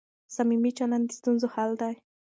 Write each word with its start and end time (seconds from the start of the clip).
صميمي 0.35 0.71
چلند 0.77 1.05
د 1.07 1.11
ستونزو 1.17 1.47
حل 1.53 1.71
دی. 1.81 1.93